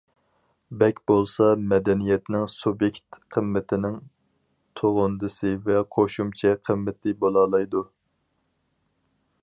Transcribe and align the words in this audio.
بەك 0.83 0.99
بولسا 1.09 1.49
مەدەنىيەتنىڭ 1.73 2.47
سۇبيېكت 2.53 3.19
قىممىتىنىڭ 3.35 3.99
تۇغۇندىسى 4.81 5.53
ۋە 5.69 5.85
قوشۇمچە 5.99 6.57
قىممىتى 6.71 7.15
بولالايدۇ. 7.25 7.85